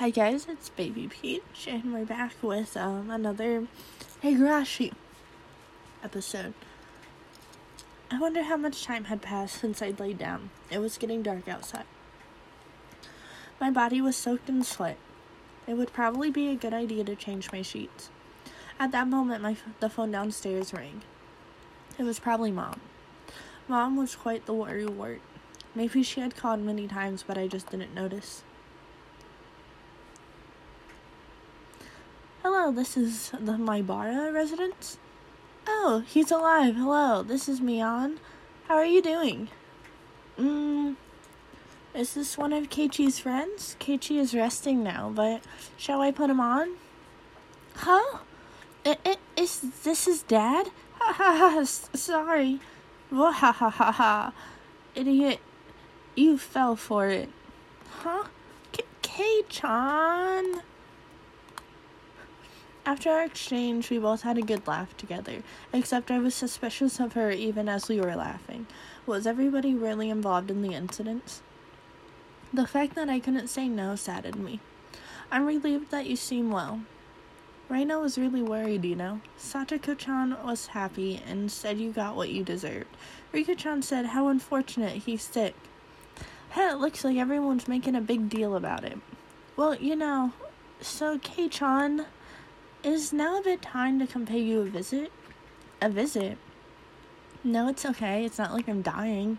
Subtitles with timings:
[0.00, 3.66] Hi guys, it's Baby Peach, and we're back with um, another
[4.22, 4.94] Higurashi
[6.02, 6.54] episode.
[8.10, 10.48] I wonder how much time had passed since I'd laid down.
[10.70, 11.84] It was getting dark outside.
[13.60, 14.96] My body was soaked in sweat.
[15.66, 18.08] It would probably be a good idea to change my sheets.
[18.78, 21.02] At that moment, my the phone downstairs rang.
[21.98, 22.80] It was probably mom.
[23.68, 25.20] Mom was quite the worrywart.
[25.74, 28.44] Maybe she had called many times, but I just didn't notice.
[32.42, 34.96] Hello, this is the Maebara residence.
[35.66, 36.74] Oh, he's alive.
[36.74, 38.16] Hello, this is Mion.
[38.66, 39.48] How are you doing?
[40.38, 40.96] Mm,
[41.94, 43.76] is this one of Keiichi's friends?
[43.78, 45.42] Keiichi is resting now, but
[45.76, 46.76] shall I put him on?
[47.74, 48.20] Huh?
[48.86, 50.70] It, it, is this his dad?
[50.94, 52.58] Ha ha ha, sorry.
[53.12, 54.32] Wah ha ha ha ha.
[54.94, 55.40] Idiot,
[56.14, 57.28] you fell for it.
[57.98, 58.24] Huh?
[58.72, 60.62] K- Kei-chan?
[62.90, 67.12] After our exchange, we both had a good laugh together, except I was suspicious of
[67.12, 68.66] her even as we were laughing.
[69.06, 71.40] Was everybody really involved in the incidents?
[72.52, 74.58] The fact that I couldn't say no saddened me.
[75.30, 76.80] I'm relieved that you seem well.
[77.68, 79.20] Reina was really worried, you know.
[79.38, 82.96] Satoko chan was happy and said you got what you deserved.
[83.30, 85.54] Rika chan said how unfortunate he's sick.
[86.50, 88.98] Hey, it looks like everyone's making a big deal about it.
[89.56, 90.32] Well, you know,
[90.80, 92.06] so Kei chan.
[92.82, 95.12] Is now a bit time to come pay you a visit?
[95.82, 96.38] A visit?
[97.44, 98.24] No, it's okay.
[98.24, 99.36] It's not like I'm dying.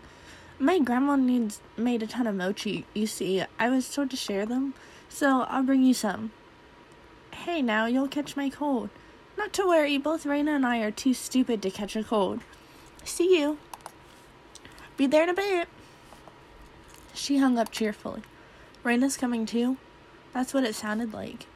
[0.60, 2.86] My grandma needs made a ton of mochi.
[2.94, 4.74] You see, I was told to share them,
[5.08, 6.30] so I'll bring you some.
[7.32, 8.90] Hey, now you'll catch my cold.
[9.36, 12.42] Not to worry, both Reina and I are too stupid to catch a cold.
[13.02, 13.58] See you.
[14.96, 15.66] Be there in a bit.
[17.12, 18.22] She hung up cheerfully.
[18.84, 19.78] Reina's coming too?
[20.32, 21.46] That's what it sounded like.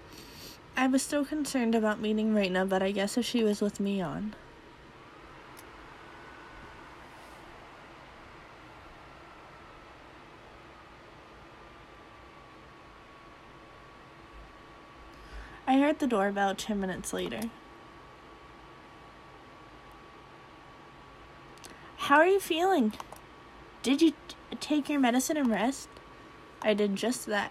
[0.79, 4.03] I was still concerned about meeting Reina, but I guess if she was with me
[4.03, 4.35] on.
[15.67, 17.41] I heard the doorbell ten minutes later.
[21.97, 22.93] How are you feeling?
[23.83, 25.89] Did you t- take your medicine and rest?
[26.63, 27.51] I did just that.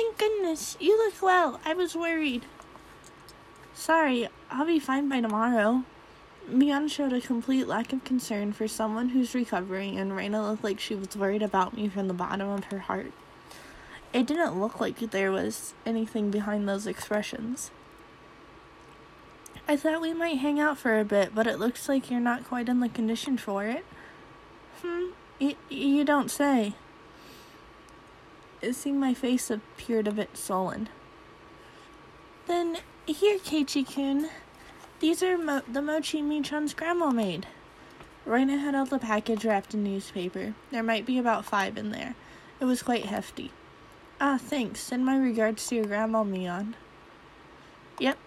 [0.00, 0.76] Thank goodness.
[0.80, 1.60] You look well.
[1.64, 2.44] I was worried.
[3.74, 5.84] Sorry, I'll be fine by tomorrow.
[6.50, 10.80] Mion showed a complete lack of concern for someone who's recovering, and Reina looked like
[10.80, 13.12] she was worried about me from the bottom of her heart.
[14.12, 17.70] It didn't look like there was anything behind those expressions.
[19.68, 22.44] I thought we might hang out for a bit, but it looks like you're not
[22.44, 23.84] quite in the condition for it.
[24.82, 26.74] Hmm, y- you don't say.
[28.72, 30.88] Seeing my face appeared a bit sullen.
[32.46, 34.28] Then, here, Keiichi-kun.
[35.00, 37.46] These are mo- the mochi Michan's grandma made.
[38.26, 40.54] Reina had out the package wrapped in newspaper.
[40.70, 42.14] There might be about five in there.
[42.60, 43.50] It was quite hefty.
[44.20, 44.80] Ah, thanks.
[44.80, 46.74] Send my regards to your grandma, Mion.
[47.98, 48.18] Yep.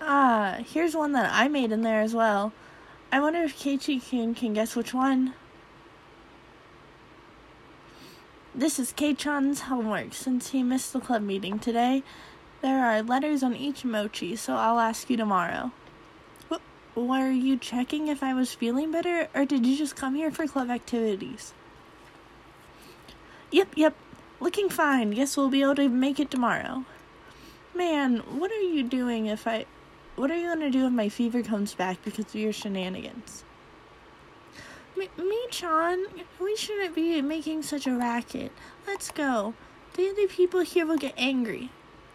[0.00, 2.52] Ah, here's one that I made in there as well.
[3.10, 5.34] I wonder if Keiichi-kun can guess which one.
[8.54, 10.12] This is Kei-chan's homework.
[10.12, 12.02] Since he missed the club meeting today,
[12.60, 15.72] there are letters on each mochi, so I'll ask you tomorrow.
[16.48, 16.60] What,
[16.94, 20.46] were you checking if I was feeling better, or did you just come here for
[20.46, 21.54] club activities?
[23.50, 23.94] Yep, yep.
[24.38, 25.12] Looking fine.
[25.12, 26.84] Guess we'll be able to make it tomorrow.
[27.74, 29.64] Man, what are you doing if I.
[30.14, 33.44] What are you gonna do if my fever comes back because of your shenanigans?
[35.02, 36.06] Me, me, Chan,
[36.40, 38.52] we shouldn't be making such a racket.
[38.86, 39.54] Let's go.
[39.94, 41.70] The other people here will get angry.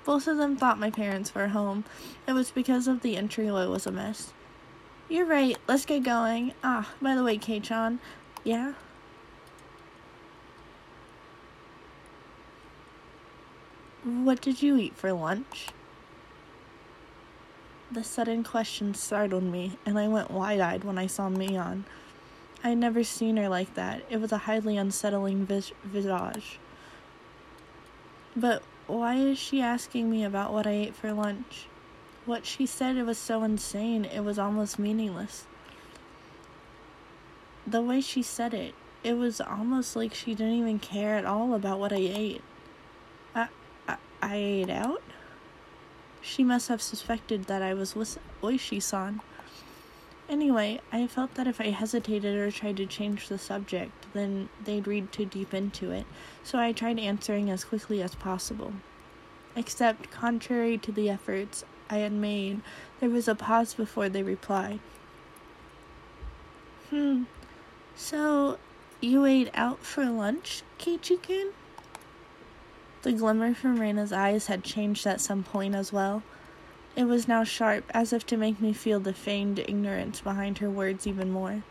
[0.06, 1.84] Both of them thought my parents were home.
[2.28, 4.31] It was because of the entryway was a mess.
[5.09, 5.58] You're right.
[5.68, 6.53] Let's get going.
[6.64, 8.00] Ah, by the way, Kei-chan.
[8.46, 8.73] Yeah?
[14.06, 15.67] What did you eat for lunch?
[17.91, 21.84] The sudden question startled me, and I went wide eyed when I saw Mion.
[22.64, 24.04] I had never seen her like that.
[24.09, 26.59] It was a highly unsettling vis- visage.
[28.36, 31.68] But why is she asking me about what I ate for lunch?
[32.26, 35.46] What she said it was so insane, it was almost meaningless.
[37.66, 41.54] The way she said it, it was almost like she didn't even care at all
[41.54, 42.42] about what I ate.
[43.36, 43.48] I,
[43.88, 45.02] I, I ate out?
[46.22, 49.22] She must have suspected that I was with Oishi san.
[50.29, 54.85] Anyway, I felt that if I hesitated or tried to change the subject, then they'd
[54.85, 56.06] read too deep into it,
[56.44, 58.74] so I tried answering as quickly as possible.
[59.56, 62.62] Except, contrary to the efforts I had made,
[63.00, 64.82] there was a pause before they replied.
[66.90, 67.23] Hmm,
[67.96, 68.58] so
[69.00, 71.53] you ate out for lunch, Keiichi-kun?
[73.03, 76.23] The glimmer from Reina's eyes had changed at some point as well.
[76.97, 80.70] It was now sharp, as if to make me feel the feigned ignorance behind her
[80.70, 81.61] words even more.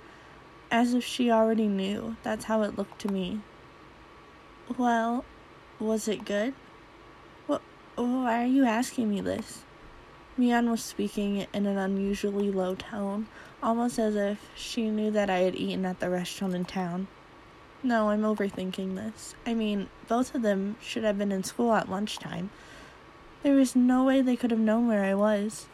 [0.70, 2.14] As if she already knew.
[2.22, 3.40] That's how it looked to me.
[4.78, 5.24] Well,
[5.80, 6.54] was it good?
[7.48, 7.60] What,
[7.96, 9.64] why are you asking me this?
[10.36, 13.26] Mi-an was speaking in an unusually low tone,
[13.60, 17.08] almost as if she knew that I had eaten at the restaurant in town.
[17.82, 19.34] No, I'm overthinking this.
[19.44, 22.50] I mean, both of them should have been in school at lunchtime.
[23.42, 25.66] There was no way they could have known where I was.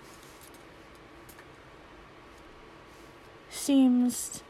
[3.50, 4.43] Seems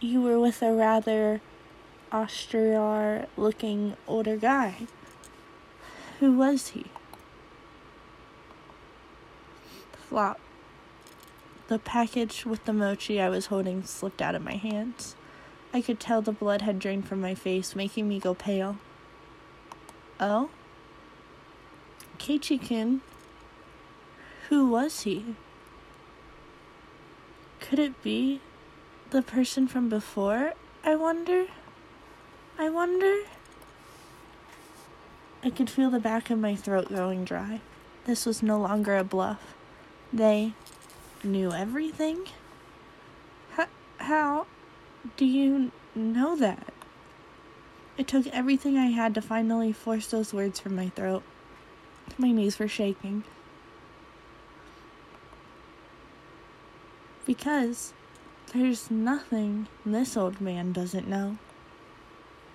[0.00, 1.40] you were with a rather
[2.12, 4.86] austere looking older guy.
[6.20, 6.86] Who was he?
[10.08, 10.40] Flop.
[11.68, 15.16] The package with the mochi I was holding slipped out of my hands.
[15.74, 18.78] I could tell the blood had drained from my face, making me go pale.
[20.20, 20.48] Oh?
[22.18, 23.00] Keiichi-kun.
[24.48, 25.34] Who was he?
[27.60, 28.40] Could it be
[29.10, 30.52] the person from before?
[30.84, 31.46] I wonder.
[32.58, 33.22] I wonder.
[35.42, 37.60] I could feel the back of my throat going dry.
[38.04, 39.54] This was no longer a bluff.
[40.12, 40.54] They
[41.22, 42.26] knew everything?
[43.58, 44.46] H- how
[45.16, 46.72] do you know that?
[47.98, 51.22] It took everything I had to finally force those words from my throat.
[52.18, 53.24] My knees were shaking.
[57.26, 57.92] Because
[58.54, 61.38] there's nothing this old man doesn't know.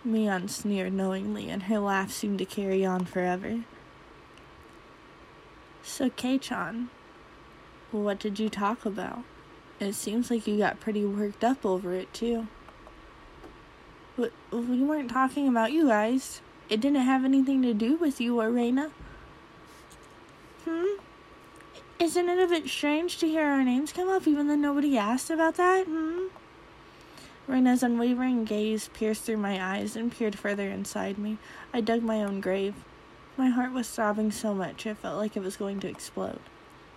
[0.03, 3.59] Mi-an sneered knowingly, and her laugh seemed to carry on forever.
[5.83, 6.89] So, Kei-chan,
[7.91, 9.19] what did you talk about?
[9.79, 12.47] It seems like you got pretty worked up over it, too.
[14.17, 14.29] We
[14.83, 16.41] weren't talking about you guys.
[16.69, 18.91] It didn't have anything to do with you or Reina.
[22.01, 25.29] Isn't it a bit strange to hear our names come up even though nobody asked
[25.29, 25.85] about that?
[25.85, 26.29] Hmm?
[27.45, 31.37] Reina's unwavering gaze pierced through my eyes and peered further inside me.
[31.71, 32.73] I dug my own grave.
[33.37, 36.39] My heart was sobbing so much it felt like it was going to explode.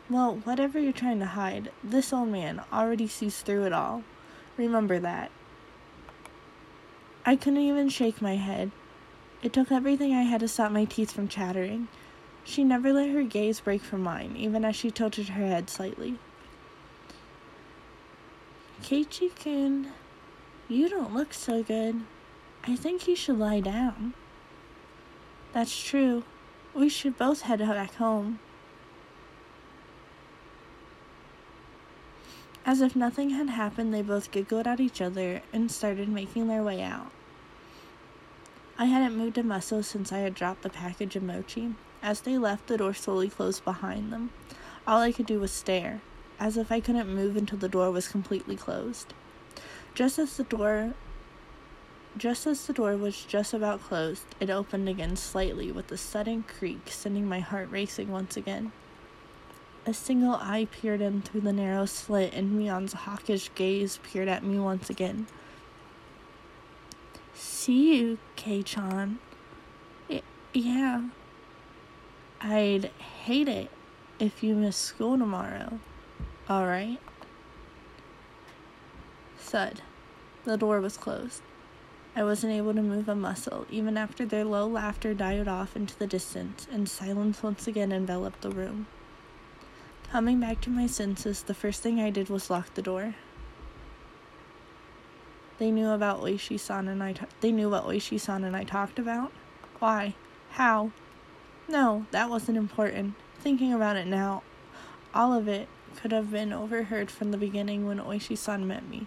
[0.09, 4.05] Well, whatever you're trying to hide, this old man already sees through it all.
[4.57, 5.31] Remember that.
[7.27, 8.71] I couldn't even shake my head.
[9.43, 11.89] It took everything I had to stop my teeth from chattering.
[12.45, 16.19] She never let her gaze break from mine, even as she tilted her head slightly.
[18.83, 19.89] Keiichi-kun,
[20.69, 22.03] you don't look so good.
[22.65, 24.13] I think you should lie down.
[25.53, 26.25] That's true.
[26.75, 28.41] We should both head back home.
[32.67, 36.63] As if nothing had happened, they both giggled at each other and started making their
[36.63, 37.11] way out.
[38.79, 41.75] I hadn't moved a muscle since I had dropped the package of mochi.
[42.05, 44.29] As they left, the door slowly closed behind them.
[44.87, 46.03] All I could do was stare,
[46.39, 49.15] as if I couldn't move until the door was completely closed.
[49.95, 50.93] Just as the door
[52.19, 56.45] just as the door was just about closed, it opened again slightly with a sudden
[56.45, 58.71] creak, sending my heart racing once again.
[59.87, 64.45] A single eye peered in through the narrow slit, and Mi-an's hawkish gaze peered at
[64.45, 65.27] me once again.
[67.33, 69.19] See you, Kei-chan.
[70.53, 71.03] yeah,
[72.47, 72.91] I'd
[73.25, 73.71] hate it
[74.19, 75.81] if you miss school tomorrow.
[76.51, 77.01] Alright?
[79.39, 79.81] Thud.
[80.45, 81.41] The door was closed.
[82.15, 85.99] I wasn't able to move a muscle, even after their low laughter died off into
[85.99, 88.89] the distance, and silence once again enveloped the room.
[90.13, 93.15] Coming back to my senses, the first thing I did was lock the door.
[95.59, 97.15] They knew about Oishi-san and I.
[97.15, 99.33] T- they knew what Oishi-san and I talked about.
[99.79, 100.15] Why?
[100.51, 100.93] How?
[101.69, 103.15] No, that wasn't important.
[103.41, 104.43] Thinking about it now,
[105.15, 109.07] all of it could have been overheard from the beginning when Oishi-san met me.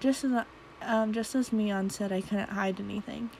[0.00, 0.44] Just as
[0.82, 3.30] um, just as Mi-an said I couldn't hide anything.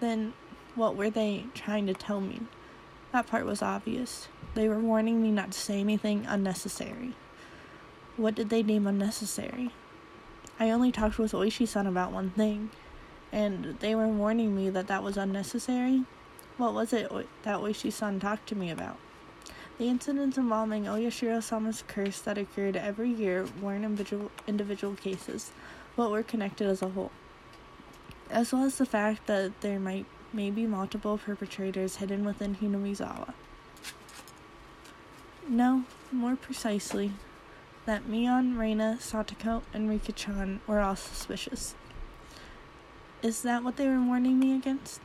[0.00, 0.34] Then
[0.74, 2.40] what were they trying to tell me?
[3.12, 4.28] That part was obvious.
[4.54, 7.14] They were warning me not to say anything unnecessary.
[8.16, 9.70] What did they deem unnecessary?
[10.60, 12.70] I only talked with Oishi-san about one thing,
[13.32, 16.04] and they were warning me that that was unnecessary.
[16.58, 17.10] What was it
[17.42, 18.98] that Oishi san talked to me about?
[19.78, 25.50] The incidents involving Oyashiro Sama's curse that occurred every year weren't individual, individual cases,
[25.96, 27.10] but were connected as a whole,
[28.30, 33.34] as well as the fact that there might may be multiple perpetrators hidden within Hinamizawa.
[35.48, 37.12] No, more precisely,
[37.84, 41.74] that Mion, Reina, Satoko, and Rika-chan were all suspicious.
[43.22, 45.00] Is that what they were warning me against?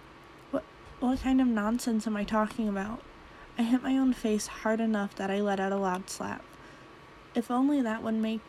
[1.00, 3.04] What kind of nonsense am I talking about?
[3.56, 6.44] I hit my own face hard enough that I let out a loud slap.
[7.36, 8.42] If only that would make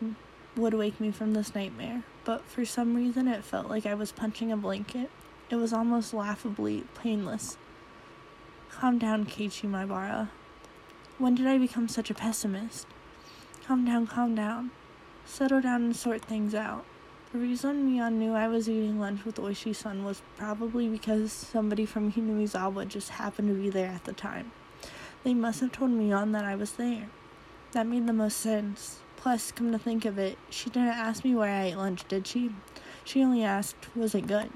[0.57, 4.13] would wake me from this nightmare, but for some reason it felt like I was
[4.13, 5.11] punching a blanket.
[5.51, 7.59] It was almost laughably painless.
[8.71, 10.31] Calm down, Keiichi Maebara.
[11.19, 12.87] When did I become such a pessimist?
[13.67, 14.71] Calm down, calm down.
[15.27, 16.87] Settle down and sort things out.
[17.31, 21.85] The reason Mion knew I was eating lunch with Oishi san was probably because somebody
[21.85, 24.51] from Hinamizawa just happened to be there at the time.
[25.25, 27.11] They must have told Mion that I was there.
[27.73, 29.01] That made the most sense.
[29.17, 32.27] Plus, come to think of it, she didn't ask me where I ate lunch, did
[32.27, 32.51] she?
[33.05, 34.51] She only asked, was it good?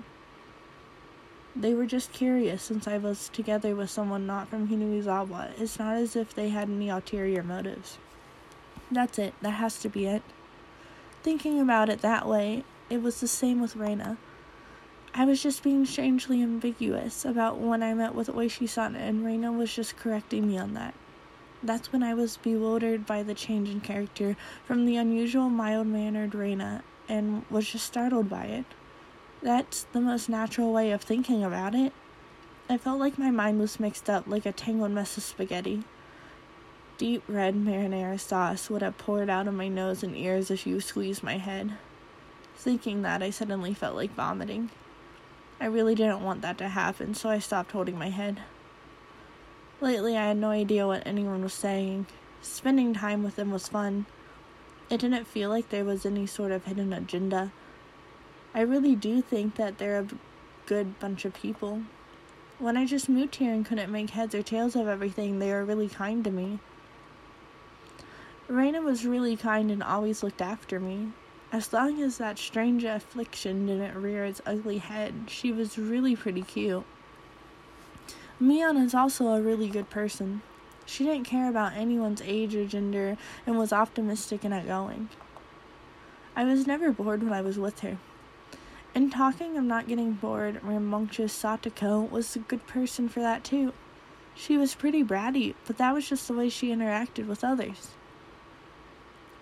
[1.55, 5.61] They were just curious since I was together with someone not from Hinamizawa.
[5.61, 7.99] It's not as if they had any ulterior motives.
[8.91, 9.35] That's it.
[9.43, 10.23] That has to be it.
[11.23, 14.19] Thinking about it that way, it was the same with Reina.
[15.14, 19.52] I was just being strangely ambiguous about when I met with Oishi san, and Reina
[19.52, 20.95] was just correcting me on that.
[21.62, 26.35] That's when I was bewildered by the change in character from the unusual mild mannered
[26.35, 28.64] Reina and was just startled by it.
[29.43, 31.93] That's the most natural way of thinking about it.
[32.69, 35.85] I felt like my mind was mixed up like a tangled mess of spaghetti.
[36.99, 40.81] Deep red marinara sauce would have poured out of my nose and ears if you
[40.81, 41.73] squeezed my head.
[42.57, 44.71] Thinking that, I suddenly felt like vomiting.
[45.61, 48.41] I really didn't want that to happen, so I stopped holding my head.
[49.81, 52.07] Lately, I had no idea what anyone was saying.
[52.41, 54.07] Spending time with them was fun.
[54.91, 57.51] It didn't feel like there was any sort of hidden agenda.
[58.55, 60.09] I really do think that they're a
[60.67, 61.83] good bunch of people.
[62.59, 65.65] When I just moved here and couldn't make heads or tails of everything, they were
[65.65, 66.61] really kind to me.
[68.53, 71.09] Reina was really kind and always looked after me.
[71.53, 76.43] As long as that strange affliction didn't rear its ugly head, she was really pretty
[76.43, 76.85] cute.
[78.39, 80.43] Mion is also a really good person.
[80.85, 83.17] She didn't care about anyone's age or gender
[83.47, 85.09] and was optimistic and outgoing.
[86.37, 87.97] I was never bored when I was with her.
[88.95, 93.73] In talking of not getting bored, rambunctious Satoko was a good person for that too.
[94.35, 97.93] She was pretty bratty, but that was just the way she interacted with others.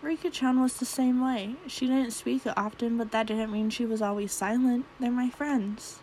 [0.02, 1.56] Rika chan was the same way.
[1.66, 4.86] She didn't speak often, but that didn't mean she was always silent.
[4.98, 5.98] They're my friends.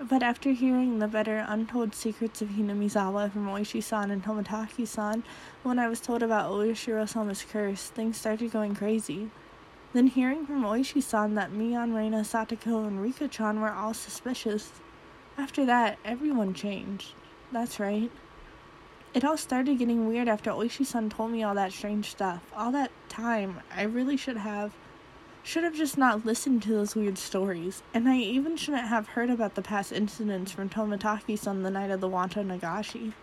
[0.00, 5.22] But after hearing the better untold secrets of Hinamizawa from Oishi-san and Tomitake san,
[5.62, 9.30] when I was told about Oyashiro-sama's curse, things started going crazy.
[9.92, 14.70] Then hearing from Oishi-san that Mion, Reina, Satoko, and Rika-chan were all suspicious.
[15.36, 17.12] After that, everyone changed.
[17.52, 18.10] That's right.
[19.14, 22.42] It all started getting weird after Oishi-san told me all that strange stuff.
[22.54, 24.72] All that time, I really should have
[25.42, 29.30] should have just not listened to those weird stories, and I even shouldn't have heard
[29.30, 33.14] about the past incidents from Tomitake-san the night of the Watanagashi.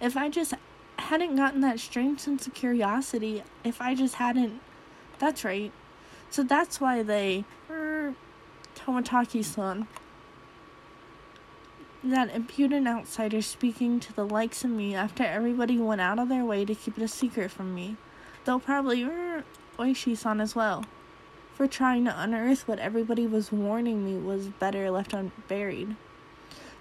[0.00, 0.54] If I just
[0.98, 4.60] hadn't gotten that strange sense of curiosity, if I just hadn't.
[5.18, 5.70] That's right.
[6.30, 7.44] So that's why they.
[7.70, 8.14] Er,
[8.74, 9.86] Tomitake-san
[12.10, 16.44] that impudent outsider speaking to the likes of me after everybody went out of their
[16.44, 17.96] way to keep it a secret from me.
[18.44, 19.44] They'll probably er,
[19.78, 20.84] Oishi san as well.
[21.54, 25.96] For trying to unearth what everybody was warning me was better left unburied.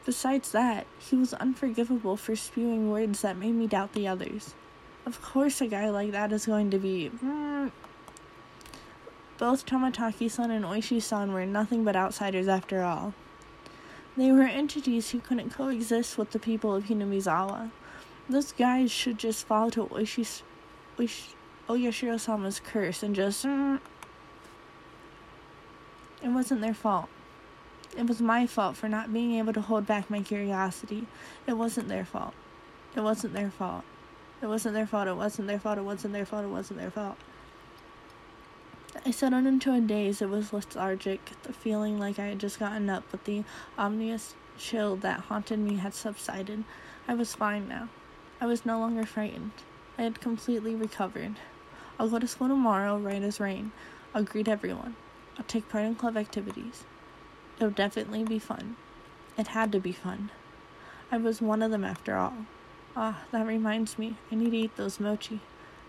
[0.06, 4.54] Besides that, he was unforgivable for spewing words that made me doubt the others.
[5.06, 7.12] Of course, a guy like that is going to be.
[7.24, 7.72] Mm.
[9.38, 13.14] Both Tomitake san and Oishi san were nothing but outsiders after all.
[14.18, 17.72] They were entities who couldn't coexist with the people of Hinamizawa.
[18.30, 20.42] Those guys should just fall to Oishi's,
[20.98, 21.34] Oish,
[21.68, 23.46] Oyashiro-sama's curse and just...
[23.46, 23.80] Mm,
[26.24, 27.10] it wasn't their fault.
[27.98, 31.08] It was my fault for not being able to hold back my curiosity.
[31.46, 32.34] It wasn't their fault.
[32.96, 33.84] It wasn't their fault.
[34.42, 35.08] It wasn't their fault.
[35.08, 35.78] It wasn't their fault.
[35.78, 36.46] It wasn't their fault.
[36.46, 37.18] It wasn't their fault.
[39.08, 40.20] I settled into a daze.
[40.20, 43.44] It was lethargic, the feeling like I had just gotten up, but the
[43.78, 46.64] ominous chill that haunted me had subsided.
[47.08, 47.90] I was fine now.
[48.42, 49.52] I was no longer frightened.
[49.96, 51.36] I had completely recovered.
[52.00, 53.74] I'll go to school tomorrow, right as rain.
[54.16, 54.96] I'll greet everyone.
[55.38, 56.84] I'll take part in club activities.
[57.58, 58.76] It'll definitely be fun.
[59.38, 60.32] It had to be fun.
[61.12, 62.34] I was one of them after all.
[62.96, 64.16] Ah, that reminds me.
[64.32, 65.42] I need to eat those mochi.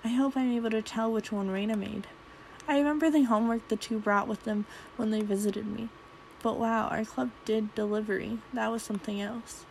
[0.05, 2.09] I hope I'm able to tell which one Reina made.
[2.69, 5.89] I remember the homework the two brought with them when they visited me.
[6.43, 8.39] But wow, our club did delivery.
[8.53, 9.65] That was something else.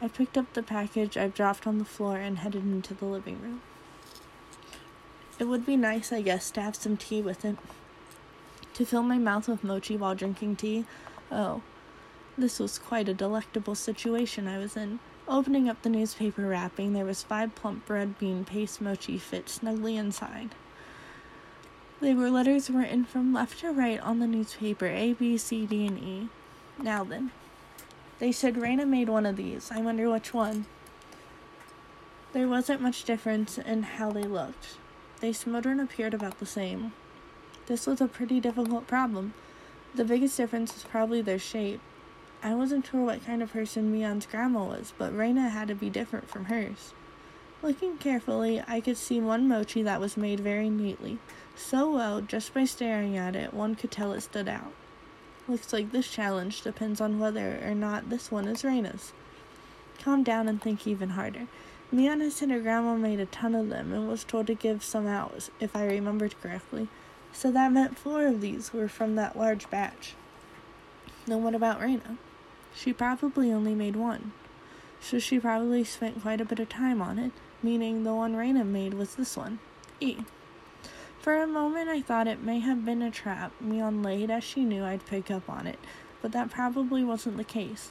[0.00, 3.40] I picked up the package I've dropped on the floor and headed into the living
[3.42, 3.62] room.
[5.38, 7.56] It would be nice, I guess, to have some tea with it.
[8.74, 10.84] To fill my mouth with mochi while drinking tea?
[11.30, 11.62] Oh,
[12.38, 14.98] this was quite a delectable situation I was in.
[15.26, 19.96] Opening up the newspaper wrapping, there was five plump red bean paste mochi fit snugly
[19.96, 20.54] inside.
[21.98, 25.86] They were letters written from left to right on the newspaper A, B, C, D,
[25.86, 26.28] and E.
[26.78, 27.30] Now then.
[28.18, 29.70] They said Reina made one of these.
[29.72, 30.66] I wonder which one.
[32.34, 34.76] There wasn't much difference in how they looked.
[35.20, 36.92] They smelled and appeared about the same.
[37.64, 39.32] This was a pretty difficult problem.
[39.94, 41.80] The biggest difference was probably their shape.
[42.42, 45.88] I wasn't sure what kind of person Mion's grandma was, but Reina had to be
[45.88, 46.92] different from hers.
[47.62, 51.18] Looking carefully, I could see one mochi that was made very neatly.
[51.56, 54.72] So well, just by staring at it, one could tell it stood out.
[55.48, 59.12] Looks like this challenge depends on whether or not this one is Reina's.
[59.98, 61.46] Calm down and think even harder.
[61.90, 65.06] Miana said her grandma made a ton of them and was told to give some
[65.06, 66.88] out, if I remembered correctly.
[67.32, 70.14] So that meant four of these were from that large batch.
[71.26, 72.18] Then what about Reina?
[72.74, 74.32] She probably only made one.
[75.00, 78.64] So she probably spent quite a bit of time on it, meaning the one Reina
[78.64, 79.58] made was this one.
[80.00, 80.18] E.
[81.20, 84.64] For a moment I thought it may have been a trap, Mion laid as she
[84.64, 85.78] knew I'd pick up on it,
[86.22, 87.90] but that probably wasn't the case.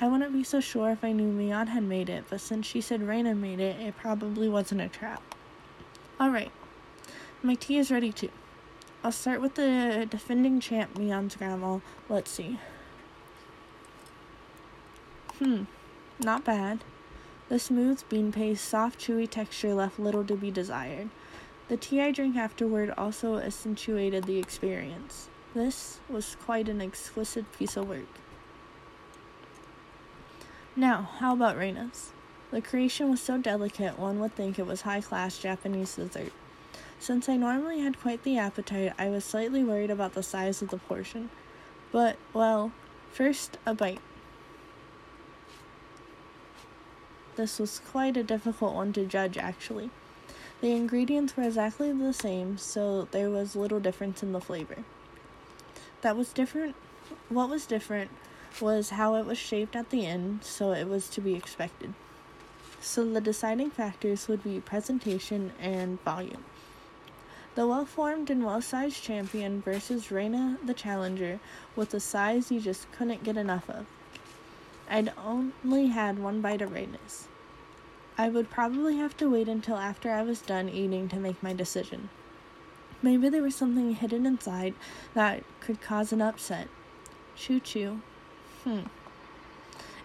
[0.00, 2.80] I wouldn't be so sure if I knew Mion had made it, but since she
[2.80, 5.22] said Reina made it, it probably wasn't a trap.
[6.20, 6.52] Alright,
[7.42, 8.30] my tea is ready too.
[9.02, 11.78] I'll start with the defending champ, Mion's grandma.
[12.08, 12.58] Let's see.
[15.38, 15.64] Hmm,
[16.20, 16.84] not bad.
[17.48, 21.08] The smooth bean paste, soft, chewy texture left little to be desired.
[21.68, 25.28] The tea I drank afterward also accentuated the experience.
[25.54, 28.08] This was quite an exquisite piece of work.
[30.76, 32.12] Now, how about Reina's?
[32.50, 36.32] The creation was so delicate one would think it was high class Japanese dessert.
[37.00, 40.70] Since I normally had quite the appetite, I was slightly worried about the size of
[40.70, 41.30] the portion.
[41.92, 42.72] But, well,
[43.10, 44.00] first a bite.
[47.38, 49.90] This was quite a difficult one to judge, actually.
[50.60, 54.78] The ingredients were exactly the same, so there was little difference in the flavor.
[56.00, 56.74] That was different.
[57.28, 58.10] What was different
[58.60, 61.94] was how it was shaped at the end, so it was to be expected.
[62.80, 66.44] So the deciding factors would be presentation and volume.
[67.54, 71.38] The well formed and well sized champion versus Reina the challenger
[71.76, 73.86] with a size you just couldn't get enough of.
[74.90, 77.28] I'd only had one bite of Reina's.
[78.16, 81.52] I would probably have to wait until after I was done eating to make my
[81.52, 82.08] decision.
[83.00, 84.74] Maybe there was something hidden inside
[85.14, 86.68] that could cause an upset.
[87.36, 88.00] Choo choo.
[88.64, 88.80] Hmm.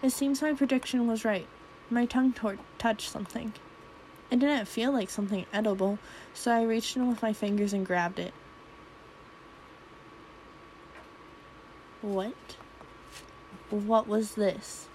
[0.04, 1.48] It seems my prediction was right.
[1.90, 3.54] My tongue tor- touched something.
[4.30, 5.98] It didn't feel like something edible,
[6.34, 8.34] so I reached in with my fingers and grabbed it.
[12.02, 12.34] What?
[13.74, 14.88] What was this?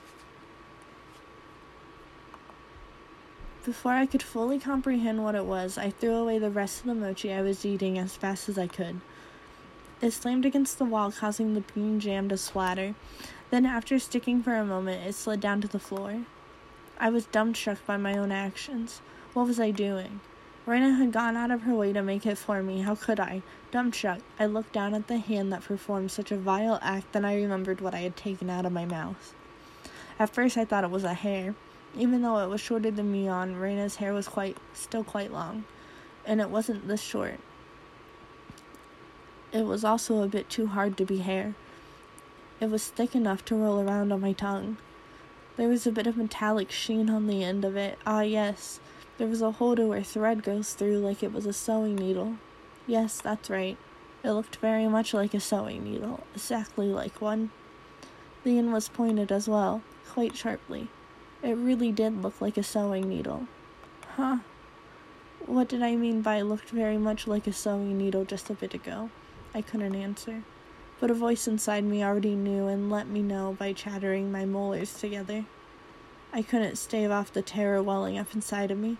[3.65, 6.95] Before I could fully comprehend what it was, I threw away the rest of the
[6.95, 9.01] mochi I was eating as fast as I could.
[10.01, 12.95] It slammed against the wall, causing the bean jam to splatter.
[13.51, 16.23] Then, after sticking for a moment, it slid down to the floor.
[17.01, 19.03] I was dumbstruck by my own actions.
[19.35, 20.21] What was I doing?
[20.69, 22.83] Reina had gone out of her way to make it for me.
[22.83, 23.41] How could I?
[23.73, 27.37] Dumbstruck, I looked down at the hand that performed such a vile act, then I
[27.37, 29.35] remembered what I had taken out of my mouth.
[30.19, 31.55] At first, I thought it was a hair.
[31.97, 35.65] Even though it was shorter than Mion, Reina's hair was quite still quite long,
[36.27, 37.41] and it wasn't this short.
[39.53, 41.55] It was also a bit too hard to be hair.
[42.61, 44.77] It was thick enough to roll around on my tongue.
[45.57, 47.99] There was a bit of metallic sheen on the end of it.
[48.07, 48.81] Ah, yes,
[49.19, 52.37] there was a holder where thread goes through like it was a sewing needle.
[52.87, 53.77] Yes, that's right.
[54.25, 57.51] It looked very much like a sewing needle, exactly like one.
[58.45, 60.89] The end was pointed as well, quite sharply.
[61.43, 63.47] It really did look like a sewing needle.
[64.17, 64.39] Huh.
[65.47, 68.75] What did I mean by looked very much like a sewing needle just a bit
[68.75, 69.11] ago?
[69.55, 70.43] I couldn't answer.
[71.01, 74.99] But a voice inside me already knew and let me know by chattering my molars
[74.99, 75.45] together.
[76.31, 78.99] I couldn't stave off the terror welling up inside of me.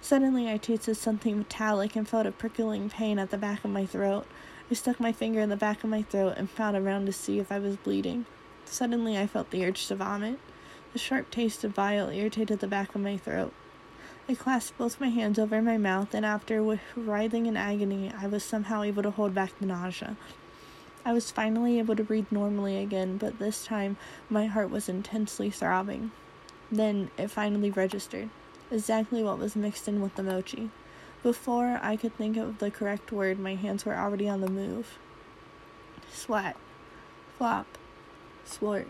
[0.00, 3.84] Suddenly, I tasted something metallic and felt a prickling pain at the back of my
[3.84, 4.26] throat.
[4.70, 7.38] I stuck my finger in the back of my throat and felt around to see
[7.38, 8.24] if I was bleeding.
[8.64, 10.38] Suddenly, I felt the urge to vomit.
[10.92, 13.52] The sharp taste of bile irritated the back of my throat.
[14.28, 18.42] I clasped both my hands over my mouth, and after writhing in agony, I was
[18.42, 20.16] somehow able to hold back the nausea.
[21.04, 23.96] I was finally able to breathe normally again, but this time
[24.28, 26.12] my heart was intensely throbbing.
[26.72, 28.30] Then it finally registered
[28.70, 30.70] exactly what was mixed in with the mochi.
[31.22, 34.98] Before I could think of the correct word, my hands were already on the move.
[36.12, 36.56] Swat.
[37.36, 37.66] Flop.
[38.44, 38.88] Swart.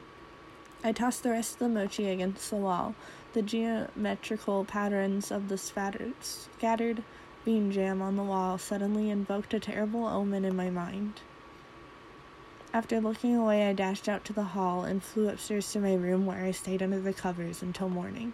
[0.85, 2.95] I tossed the rest of the mochi against the wall.
[3.33, 7.03] The geometrical patterns of the scattered
[7.45, 11.21] bean jam on the wall suddenly invoked a terrible omen in my mind.
[12.73, 16.25] After looking away, I dashed out to the hall and flew upstairs to my room
[16.25, 18.33] where I stayed under the covers until morning.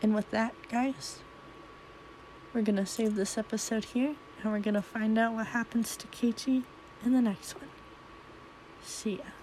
[0.00, 1.18] And with that, guys,
[2.54, 5.96] we're going to save this episode here and we're going to find out what happens
[5.96, 6.62] to Keiichi
[7.04, 7.68] in the next one.
[8.82, 9.35] See ya.